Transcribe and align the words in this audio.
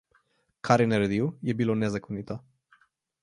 Kar 0.69 0.81
je 0.83 0.87
naredil, 0.93 1.27
je 1.49 1.55
bilo 1.59 1.75
nezakonito. 1.83 2.39